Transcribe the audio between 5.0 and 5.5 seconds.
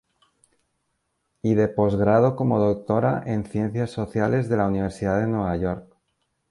de